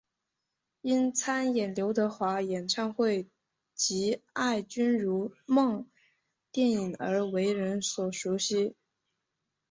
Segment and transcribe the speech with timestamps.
[0.81, 3.29] 因参演刘德华演唱会
[3.75, 5.87] 及爱君如梦
[6.51, 8.75] 电影而为人所熟悉。